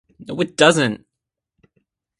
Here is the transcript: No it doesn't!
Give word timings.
No 0.17 0.41
it 0.41 0.57
doesn't! 0.57 1.05